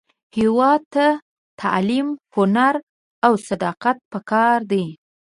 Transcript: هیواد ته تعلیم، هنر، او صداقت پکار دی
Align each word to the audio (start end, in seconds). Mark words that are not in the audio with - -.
هیواد 0.37 0.81
ته 0.93 1.05
تعلیم، 1.61 2.07
هنر، 2.35 2.75
او 3.25 3.33
صداقت 3.47 3.97
پکار 4.11 4.59
دی 4.71 4.83